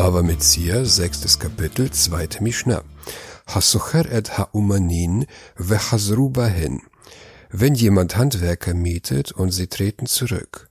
Bava 0.00 0.22
Metzia, 0.22 0.86
sechstes 0.86 1.38
Kapitel, 1.38 1.90
zweite 1.90 2.42
Mishnah. 2.42 2.84
Hasocher 3.46 4.10
et 4.10 4.38
ha'umanin 4.38 5.26
vechazru 5.58 6.30
bahen. 6.30 6.80
Wenn 7.50 7.74
jemand 7.74 8.16
Handwerker 8.16 8.72
mietet 8.72 9.30
und 9.30 9.50
sie 9.50 9.66
treten 9.66 10.06
zurück. 10.06 10.70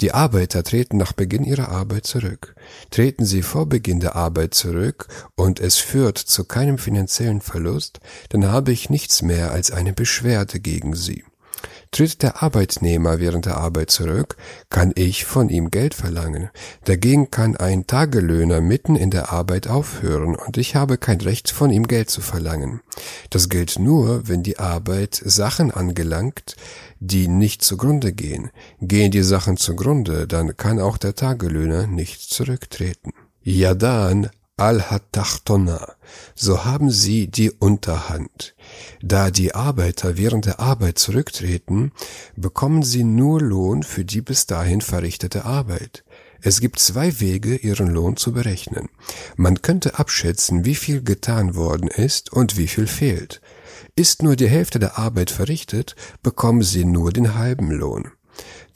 Die 0.00 0.12
Arbeiter 0.12 0.62
treten 0.62 0.96
nach 0.96 1.12
Beginn 1.12 1.42
ihrer 1.42 1.70
Arbeit 1.70 2.06
zurück. 2.06 2.54
Treten 2.90 3.24
sie 3.24 3.42
vor 3.42 3.68
Beginn 3.68 3.98
der 3.98 4.14
Arbeit 4.14 4.54
zurück 4.54 5.08
und 5.34 5.58
es 5.58 5.78
führt 5.78 6.18
zu 6.18 6.44
keinem 6.44 6.78
finanziellen 6.78 7.40
Verlust, 7.40 7.98
dann 8.28 8.46
habe 8.46 8.70
ich 8.70 8.90
nichts 8.90 9.22
mehr 9.22 9.50
als 9.50 9.72
eine 9.72 9.92
Beschwerde 9.92 10.60
gegen 10.60 10.94
sie. 10.94 11.24
Tritt 11.90 12.22
der 12.22 12.42
Arbeitnehmer 12.42 13.18
während 13.18 13.46
der 13.46 13.56
Arbeit 13.56 13.90
zurück, 13.90 14.36
kann 14.70 14.92
ich 14.94 15.24
von 15.24 15.48
ihm 15.48 15.70
Geld 15.70 15.94
verlangen. 15.94 16.50
Dagegen 16.84 17.30
kann 17.30 17.56
ein 17.56 17.86
Tagelöhner 17.86 18.60
mitten 18.60 18.96
in 18.96 19.10
der 19.10 19.32
Arbeit 19.32 19.68
aufhören 19.68 20.36
und 20.36 20.56
ich 20.56 20.76
habe 20.76 20.98
kein 20.98 21.20
Recht 21.20 21.50
von 21.50 21.70
ihm 21.70 21.86
Geld 21.86 22.10
zu 22.10 22.20
verlangen. 22.20 22.80
Das 23.30 23.48
gilt 23.48 23.78
nur, 23.78 24.28
wenn 24.28 24.42
die 24.42 24.58
Arbeit 24.58 25.20
Sachen 25.24 25.70
angelangt, 25.70 26.56
die 27.00 27.28
nicht 27.28 27.62
zugrunde 27.62 28.12
gehen. 28.12 28.50
Gehen 28.80 29.10
die 29.10 29.22
Sachen 29.22 29.56
zugrunde, 29.56 30.26
dann 30.26 30.56
kann 30.56 30.80
auch 30.80 30.98
der 30.98 31.14
Tagelöhner 31.14 31.86
nicht 31.86 32.20
zurücktreten. 32.20 33.12
Yadan 33.42 34.30
al-Hatachtona, 34.58 35.94
so 36.34 36.64
haben 36.64 36.90
sie 36.90 37.28
die 37.28 37.50
Unterhand. 37.50 38.54
Da 39.02 39.30
die 39.30 39.54
Arbeiter 39.54 40.16
während 40.16 40.46
der 40.46 40.60
Arbeit 40.60 40.98
zurücktreten, 40.98 41.92
bekommen 42.36 42.82
sie 42.82 43.04
nur 43.04 43.40
Lohn 43.40 43.82
für 43.82 44.04
die 44.04 44.20
bis 44.20 44.46
dahin 44.46 44.80
verrichtete 44.80 45.44
Arbeit. 45.44 46.04
Es 46.40 46.60
gibt 46.60 46.78
zwei 46.78 47.20
Wege, 47.20 47.56
ihren 47.56 47.88
Lohn 47.88 48.16
zu 48.16 48.32
berechnen. 48.32 48.88
Man 49.36 49.60
könnte 49.60 49.98
abschätzen, 49.98 50.64
wie 50.64 50.76
viel 50.76 51.02
getan 51.02 51.56
worden 51.56 51.88
ist 51.88 52.32
und 52.32 52.56
wie 52.56 52.68
viel 52.68 52.86
fehlt. 52.86 53.40
Ist 53.96 54.22
nur 54.22 54.36
die 54.36 54.48
Hälfte 54.48 54.78
der 54.78 54.98
Arbeit 54.98 55.30
verrichtet, 55.30 55.96
bekommen 56.22 56.62
sie 56.62 56.84
nur 56.84 57.12
den 57.12 57.34
halben 57.34 57.70
Lohn. 57.72 58.12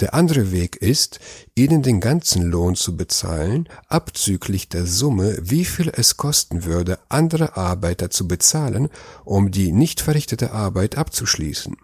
Der 0.01 0.15
andere 0.15 0.53
Weg 0.53 0.77
ist, 0.77 1.21
ihnen 1.55 1.83
den 1.83 2.01
ganzen 2.01 2.43
Lohn 2.43 2.75
zu 2.75 2.97
bezahlen, 2.97 3.69
abzüglich 3.89 4.69
der 4.69 4.87
Summe, 4.87 5.39
wie 5.41 5.65
viel 5.65 5.93
es 5.95 6.17
kosten 6.17 6.65
würde, 6.65 6.99
andere 7.09 7.57
Arbeiter 7.57 8.11
zu 8.11 8.27
bezahlen, 8.27 8.89
um 9.25 9.51
die 9.51 9.73
nicht 9.73 10.01
verrichtete 10.01 10.53
Arbeit 10.53 10.99
abzuschließen. 10.99 11.77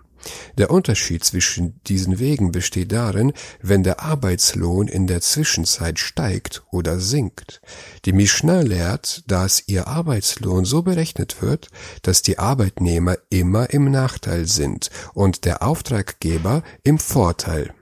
Der 0.56 0.70
Unterschied 0.70 1.24
zwischen 1.24 1.80
diesen 1.84 2.18
Wegen 2.18 2.52
besteht 2.52 2.92
darin, 2.92 3.32
wenn 3.60 3.82
der 3.82 4.00
Arbeitslohn 4.00 4.88
in 4.88 5.06
der 5.06 5.20
Zwischenzeit 5.20 5.98
steigt 5.98 6.62
oder 6.70 6.98
sinkt. 6.98 7.60
Die 8.04 8.12
Mishnah 8.12 8.60
lehrt, 8.60 9.24
dass 9.26 9.62
ihr 9.66 9.86
Arbeitslohn 9.86 10.64
so 10.64 10.82
berechnet 10.82 11.42
wird, 11.42 11.68
dass 12.02 12.22
die 12.22 12.38
Arbeitnehmer 12.38 13.16
immer 13.30 13.70
im 13.70 13.90
Nachteil 13.90 14.46
sind 14.46 14.90
und 15.14 15.44
der 15.44 15.62
Auftraggeber 15.62 16.62
im 16.82 16.98
Vorteil. 16.98 17.72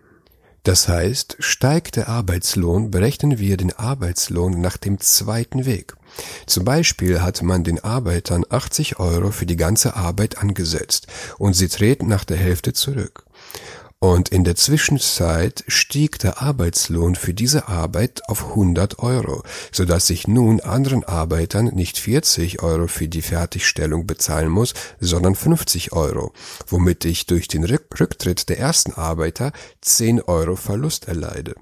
Das 0.66 0.88
heißt, 0.88 1.36
steigt 1.38 1.94
der 1.94 2.08
Arbeitslohn, 2.08 2.90
berechnen 2.90 3.38
wir 3.38 3.56
den 3.56 3.72
Arbeitslohn 3.72 4.60
nach 4.60 4.76
dem 4.76 4.98
zweiten 4.98 5.64
Weg. 5.64 5.94
Zum 6.46 6.64
Beispiel 6.64 7.22
hat 7.22 7.42
man 7.42 7.64
den 7.64 7.82
Arbeitern 7.82 8.44
80 8.48 8.98
Euro 8.98 9.30
für 9.30 9.46
die 9.46 9.56
ganze 9.56 9.96
Arbeit 9.96 10.38
angesetzt 10.38 11.06
und 11.38 11.54
sie 11.54 11.68
treten 11.68 12.08
nach 12.08 12.24
der 12.24 12.36
Hälfte 12.36 12.72
zurück. 12.72 13.24
Und 13.98 14.28
in 14.28 14.44
der 14.44 14.56
Zwischenzeit 14.56 15.64
stieg 15.68 16.18
der 16.18 16.42
Arbeitslohn 16.42 17.14
für 17.14 17.32
diese 17.32 17.68
Arbeit 17.68 18.20
auf 18.28 18.50
100 18.50 18.98
Euro, 18.98 19.42
so 19.72 19.86
dass 19.86 20.10
ich 20.10 20.28
nun 20.28 20.60
anderen 20.60 21.02
Arbeitern 21.02 21.66
nicht 21.68 21.98
40 21.98 22.62
Euro 22.62 22.88
für 22.88 23.08
die 23.08 23.22
Fertigstellung 23.22 24.06
bezahlen 24.06 24.50
muss, 24.50 24.74
sondern 25.00 25.34
50 25.34 25.92
Euro, 25.92 26.34
womit 26.66 27.06
ich 27.06 27.24
durch 27.24 27.48
den 27.48 27.64
Rücktritt 27.64 28.50
der 28.50 28.58
ersten 28.58 28.92
Arbeiter 28.92 29.52
10 29.80 30.20
Euro 30.20 30.56
Verlust 30.56 31.08
erleide. 31.08 31.54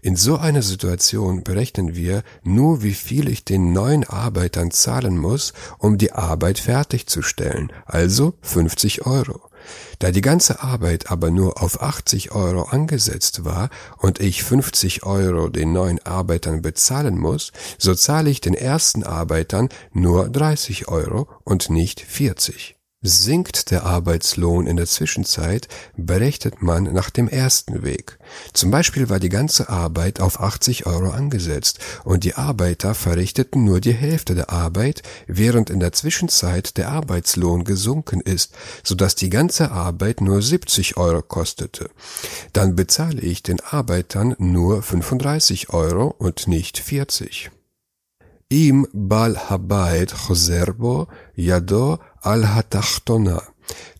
In 0.00 0.16
so 0.16 0.36
einer 0.36 0.62
Situation 0.62 1.42
berechnen 1.42 1.94
wir 1.94 2.22
nur, 2.42 2.82
wie 2.82 2.94
viel 2.94 3.28
ich 3.28 3.44
den 3.44 3.72
neuen 3.72 4.04
Arbeitern 4.04 4.70
zahlen 4.70 5.18
muss, 5.18 5.52
um 5.78 5.98
die 5.98 6.12
Arbeit 6.12 6.58
fertigzustellen, 6.58 7.72
also 7.86 8.34
50 8.42 9.06
Euro. 9.06 9.48
Da 9.98 10.12
die 10.12 10.20
ganze 10.20 10.62
Arbeit 10.62 11.10
aber 11.10 11.30
nur 11.30 11.60
auf 11.62 11.82
80 11.82 12.32
Euro 12.32 12.62
angesetzt 12.62 13.44
war 13.44 13.70
und 13.98 14.20
ich 14.20 14.44
50 14.44 15.02
Euro 15.02 15.48
den 15.48 15.72
neuen 15.72 15.98
Arbeitern 16.06 16.62
bezahlen 16.62 17.18
muss, 17.18 17.52
so 17.76 17.94
zahle 17.94 18.30
ich 18.30 18.40
den 18.40 18.54
ersten 18.54 19.02
Arbeitern 19.02 19.68
nur 19.92 20.28
30 20.28 20.88
Euro 20.88 21.28
und 21.44 21.70
nicht 21.70 22.00
40. 22.00 22.77
Sinkt 23.00 23.70
der 23.70 23.84
Arbeitslohn 23.84 24.66
in 24.66 24.76
der 24.76 24.86
Zwischenzeit, 24.86 25.68
berechnet 25.96 26.62
man 26.62 26.82
nach 26.92 27.10
dem 27.10 27.28
ersten 27.28 27.84
Weg. 27.84 28.18
Zum 28.52 28.72
Beispiel 28.72 29.08
war 29.08 29.20
die 29.20 29.28
ganze 29.28 29.68
Arbeit 29.68 30.18
auf 30.18 30.40
80 30.40 30.86
Euro 30.86 31.10
angesetzt 31.10 31.78
und 32.02 32.24
die 32.24 32.34
Arbeiter 32.34 32.94
verrichteten 32.94 33.62
nur 33.62 33.80
die 33.80 33.92
Hälfte 33.92 34.34
der 34.34 34.50
Arbeit, 34.50 35.02
während 35.28 35.70
in 35.70 35.78
der 35.78 35.92
Zwischenzeit 35.92 36.76
der 36.76 36.88
Arbeitslohn 36.88 37.62
gesunken 37.62 38.20
ist, 38.20 38.52
so 38.82 38.96
dass 38.96 39.14
die 39.14 39.30
ganze 39.30 39.70
Arbeit 39.70 40.20
nur 40.20 40.42
70 40.42 40.96
Euro 40.96 41.22
kostete. 41.22 41.90
Dann 42.52 42.74
bezahle 42.74 43.20
ich 43.20 43.44
den 43.44 43.60
Arbeitern 43.60 44.34
nur 44.38 44.82
35 44.82 45.70
Euro 45.70 46.16
und 46.18 46.48
nicht 46.48 46.78
40. 46.78 47.52
Im 48.50 48.88
Bal 48.94 49.50
Habayit 49.50 50.14
Choserbo 50.26 51.06
Yado 51.34 51.98
al-Hatachtona. 52.22 53.42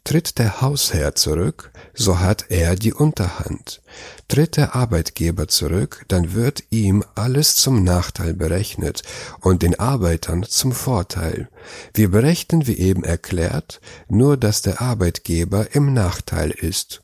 Tritt 0.05 0.39
der 0.39 0.63
Hausherr 0.63 1.15
zurück, 1.15 1.71
so 1.93 2.21
hat 2.21 2.47
er 2.49 2.77
die 2.77 2.95
Unterhand. 2.95 3.83
Tritt 4.27 4.57
der 4.57 4.75
Arbeitgeber 4.75 5.49
zurück, 5.49 6.07
dann 6.09 6.33
wird 6.33 6.63
ihm 6.71 7.05
alles 7.15 7.57
zum 7.57 7.85
Nachteil 7.85 8.33
berechnet 8.33 9.03
und 9.41 9.63
den 9.63 9.79
Arbeitern 9.79 10.45
zum 10.45 10.73
Vorteil. 10.73 11.51
Wir 11.93 12.11
berechnen, 12.11 12.67
wie 12.67 12.79
eben 12.79 13.05
erklärt, 13.05 13.81
nur 14.09 14.39
dass 14.39 14.63
der 14.63 14.81
Arbeitgeber 14.81 15.75
im 15.75 15.93
Nachteil 15.93 16.51
ist. 16.51 17.03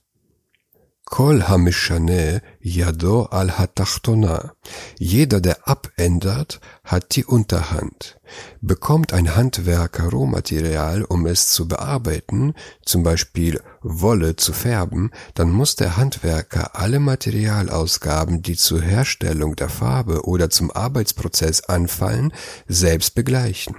Kol 1.06 1.42
hamishane 1.42 2.40
yado 2.62 3.26
al 3.30 3.50
hatachtona. 3.58 4.54
Jeder, 4.98 5.40
der 5.40 5.68
abändert, 5.68 6.60
hat 6.82 7.14
die 7.14 7.26
Unterhand. 7.26 8.18
Bekommt 8.62 9.12
ein 9.12 9.36
Handwerker 9.36 10.08
Rohmaterial, 10.08 11.04
um 11.04 11.26
es 11.26 11.48
zu 11.48 11.68
bearbeiten, 11.68 12.54
zum 12.84 13.02
Beispiel 13.02 13.60
Wolle 13.82 14.36
zu 14.36 14.54
färben, 14.54 15.10
dann 15.34 15.52
muss 15.52 15.76
der 15.76 15.98
Handwerker 15.98 16.74
alle 16.74 17.00
Materialausgaben, 17.00 18.40
die 18.40 18.56
zur 18.56 18.80
Herstellung 18.80 19.56
der 19.56 19.68
Farbe 19.68 20.24
oder 20.24 20.48
zum 20.48 20.70
Arbeitsprozess 20.70 21.64
anfallen, 21.64 22.32
selbst 22.66 23.14
begleichen. 23.14 23.76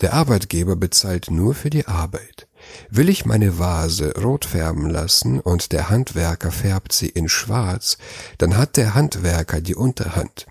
Der 0.00 0.14
Arbeitgeber 0.14 0.74
bezahlt 0.74 1.30
nur 1.30 1.54
für 1.54 1.70
die 1.70 1.86
Arbeit. 1.86 2.45
Will 2.90 3.08
ich 3.08 3.26
meine 3.26 3.58
Vase 3.58 4.14
rot 4.22 4.44
färben 4.44 4.88
lassen 4.88 5.40
und 5.40 5.72
der 5.72 5.90
Handwerker 5.90 6.50
färbt 6.50 6.92
sie 6.92 7.08
in 7.08 7.28
schwarz, 7.28 7.98
dann 8.38 8.56
hat 8.56 8.76
der 8.76 8.94
Handwerker 8.94 9.60
die 9.60 9.74
Unterhand. 9.74 10.46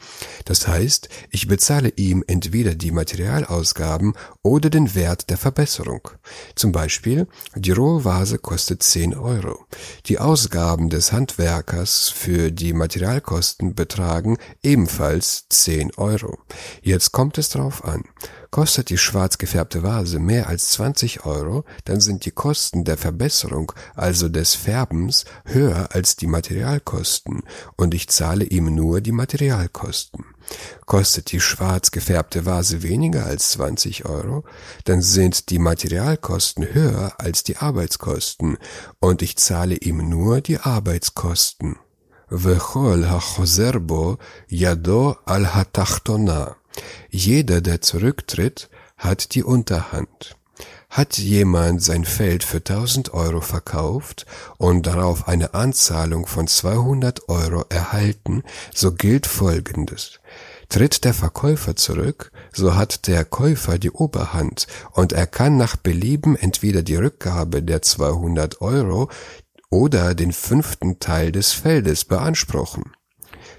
Das 0.45 0.67
heißt, 0.67 1.09
ich 1.29 1.47
bezahle 1.47 1.89
ihm 1.95 2.23
entweder 2.27 2.75
die 2.75 2.91
Materialausgaben 2.91 4.13
oder 4.41 4.69
den 4.69 4.95
Wert 4.95 5.29
der 5.29 5.37
Verbesserung. 5.37 6.09
Zum 6.55 6.71
Beispiel, 6.71 7.27
die 7.55 7.71
rohe 7.71 8.03
Vase 8.03 8.37
kostet 8.37 8.83
10 8.83 9.15
Euro. 9.15 9.65
Die 10.07 10.19
Ausgaben 10.19 10.89
des 10.89 11.11
Handwerkers 11.11 12.09
für 12.09 12.51
die 12.51 12.73
Materialkosten 12.73 13.75
betragen 13.75 14.37
ebenfalls 14.61 15.45
10 15.49 15.95
Euro. 15.95 16.39
Jetzt 16.81 17.11
kommt 17.11 17.37
es 17.37 17.49
drauf 17.49 17.83
an. 17.85 18.03
Kostet 18.54 18.90
die 18.90 18.98
schwarz 18.98 19.38
gefärbte 19.38 19.82
Vase 19.82 20.18
mehr 20.18 20.48
als 20.48 20.70
20 20.70 21.24
Euro, 21.24 21.64
dann 21.84 22.00
sind 22.00 22.24
die 22.24 22.32
Kosten 22.32 22.84
der 22.84 22.96
Verbesserung, 22.96 23.72
also 23.94 24.28
des 24.28 24.54
Färbens, 24.54 25.24
höher 25.44 25.88
als 25.92 26.16
die 26.16 26.26
Materialkosten 26.26 27.42
und 27.76 27.94
ich 27.94 28.08
zahle 28.08 28.44
ihm 28.44 28.74
nur 28.74 29.00
die 29.00 29.12
Materialkosten. 29.12 30.24
Kostet 30.84 31.30
die 31.30 31.40
schwarz 31.40 31.92
gefärbte 31.92 32.44
Vase 32.44 32.82
weniger 32.82 33.26
als 33.26 33.52
20 33.52 34.06
Euro, 34.06 34.44
dann 34.84 35.00
sind 35.00 35.50
die 35.50 35.60
Materialkosten 35.60 36.74
höher 36.74 37.12
als 37.18 37.44
die 37.44 37.58
Arbeitskosten 37.58 38.58
und 38.98 39.22
ich 39.22 39.36
zahle 39.36 39.76
ihm 39.76 40.08
nur 40.08 40.40
die 40.40 40.58
Arbeitskosten. 40.58 41.76
וכל 42.32 43.02
החוזר 43.06 43.78
בו 43.78 44.16
ידו 44.50 45.14
על 45.26 45.46
התחתונה. 45.46 46.44
Jeder, 47.09 47.61
der 47.61 47.81
zurücktritt, 47.81 48.69
hat 48.97 49.35
die 49.35 49.43
Unterhand. 49.43 50.37
Hat 50.89 51.17
jemand 51.17 51.81
sein 51.81 52.05
Feld 52.05 52.43
für 52.43 52.57
1000 52.57 53.13
Euro 53.13 53.41
verkauft 53.41 54.25
und 54.57 54.87
darauf 54.87 55.27
eine 55.27 55.53
Anzahlung 55.53 56.25
von 56.25 56.47
200 56.47 57.27
Euro 57.27 57.65
erhalten, 57.69 58.43
so 58.73 58.93
gilt 58.93 59.27
Folgendes. 59.27 60.19
Tritt 60.69 61.03
der 61.03 61.13
Verkäufer 61.13 61.75
zurück, 61.75 62.31
so 62.53 62.75
hat 62.75 63.07
der 63.07 63.25
Käufer 63.25 63.77
die 63.77 63.91
Oberhand 63.91 64.67
und 64.93 65.11
er 65.11 65.27
kann 65.27 65.57
nach 65.57 65.75
Belieben 65.75 66.35
entweder 66.35 66.81
die 66.81 66.95
Rückgabe 66.95 67.61
der 67.61 67.81
200 67.81 68.61
Euro 68.61 69.09
oder 69.69 70.15
den 70.15 70.31
fünften 70.31 70.99
Teil 70.99 71.31
des 71.31 71.51
Feldes 71.51 72.05
beanspruchen. 72.05 72.93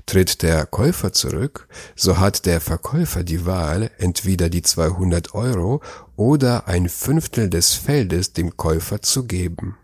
Tritt 0.07 0.43
der 0.43 0.67
Käufer 0.67 1.13
zurück, 1.13 1.67
so 1.97 2.19
hat 2.19 2.47
der 2.47 2.61
Verkäufer 2.61 3.25
die 3.25 3.45
Wahl, 3.45 3.91
entweder 3.99 4.49
die 4.49 4.63
200 4.63 5.35
Euro 5.35 5.83
oder 6.15 6.69
ein 6.69 6.89
Fünftel 6.89 7.51
des 7.51 7.75
Feldes 7.75 8.33
dem 8.33 8.57
Käufer 8.57 9.03
zu 9.03 9.25
geben. 9.25 9.77